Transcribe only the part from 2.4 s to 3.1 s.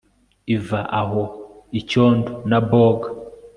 na bog